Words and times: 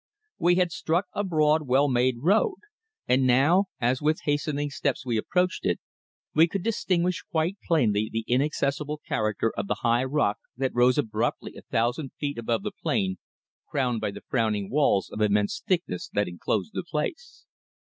We 0.39 0.55
had 0.55 0.71
struck 0.71 1.05
a 1.13 1.23
broad 1.23 1.67
well 1.67 1.87
made 1.87 2.15
road, 2.23 2.55
and 3.07 3.21
now, 3.27 3.65
as 3.79 4.01
with 4.01 4.21
hastening 4.23 4.71
steps 4.71 5.05
we 5.05 5.15
approached 5.15 5.63
it, 5.63 5.79
we 6.33 6.47
could 6.47 6.63
distinguish 6.63 7.21
quite 7.29 7.57
plainly 7.67 8.09
the 8.11 8.23
inaccessible 8.27 8.99
character 9.07 9.53
of 9.55 9.67
the 9.67 9.81
high 9.85 10.05
rock 10.05 10.39
that 10.57 10.73
rose 10.73 10.97
abruptly 10.97 11.53
a 11.55 11.61
thousand 11.61 12.13
feet 12.19 12.39
above 12.39 12.63
the 12.63 12.71
plain 12.71 13.19
crowned 13.69 14.01
by 14.01 14.09
the 14.09 14.21
frowning 14.27 14.71
walls 14.71 15.07
of 15.11 15.21
immense 15.21 15.61
thickness 15.67 16.09
that 16.13 16.27
enclosed 16.27 16.71
the 16.73 16.81
place. 16.83 17.45